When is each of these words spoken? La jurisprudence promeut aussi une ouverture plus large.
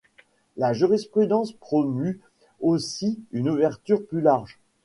La 0.57 0.73
jurisprudence 0.73 1.51
promeut 1.53 2.19
aussi 2.59 3.19
une 3.33 3.49
ouverture 3.51 4.03
plus 4.07 4.19
large. 4.21 4.59